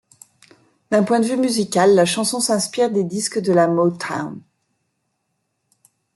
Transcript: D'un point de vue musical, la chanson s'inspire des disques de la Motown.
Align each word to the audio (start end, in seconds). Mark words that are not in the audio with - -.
D'un 0.89 1.03
point 1.03 1.19
de 1.19 1.25
vue 1.27 1.37
musical, 1.37 1.93
la 1.93 2.05
chanson 2.05 2.39
s'inspire 2.39 2.89
des 2.89 3.03
disques 3.03 3.37
de 3.37 3.53
la 3.53 3.67
Motown. 3.67 4.41